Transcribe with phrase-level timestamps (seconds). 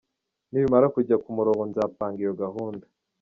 [0.51, 2.85] Nibimara kujya ku murongo nzapanga iyo gahunda.